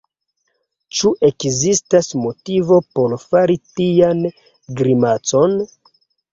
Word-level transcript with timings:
Ĉu 0.99 1.11
ekzistas 1.29 2.09
motivo 2.23 2.81
por 2.95 3.15
fari 3.27 3.61
tian 3.77 4.27
grimacon? 4.83 5.59